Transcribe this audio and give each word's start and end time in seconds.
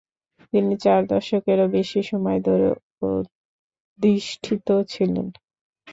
তিনি 0.53 0.73
চার 0.83 1.01
দশকেরও 1.07 1.67
বেশি 1.77 1.99
সময় 2.09 2.39
ধরে 2.47 2.67
অধিষ্ঠিত 3.09 4.67
ছিলেন। 4.91 5.27